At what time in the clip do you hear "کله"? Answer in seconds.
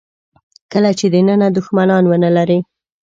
0.71-0.91